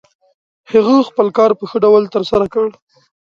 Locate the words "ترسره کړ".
2.15-2.67